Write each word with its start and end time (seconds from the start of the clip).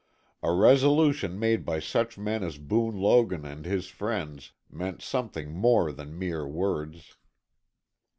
A 0.41 0.51
resolution 0.51 1.37
made 1.37 1.63
by 1.63 1.79
such 1.79 2.17
men 2.17 2.41
as 2.43 2.57
Boone 2.57 2.95
Logan 2.97 3.45
and 3.45 3.65
his 3.65 3.85
friends 3.85 4.51
meant 4.67 4.99
something 4.99 5.51
more 5.53 5.91
than 5.91 6.17
mere 6.17 6.47
words. 6.47 7.17